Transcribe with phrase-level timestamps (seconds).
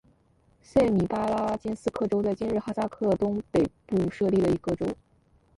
[0.63, 4.87] 塞米巴拉金斯克州在今日哈萨克东北部设立的一个州。